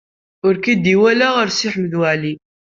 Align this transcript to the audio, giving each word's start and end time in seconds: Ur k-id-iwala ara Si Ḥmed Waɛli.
Ur 0.45 0.55
k-id-iwala 0.63 1.27
ara 1.41 1.51
Si 1.57 1.67
Ḥmed 1.73 1.93
Waɛli. 1.99 2.33